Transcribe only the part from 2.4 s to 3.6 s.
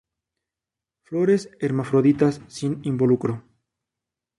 sin involucro.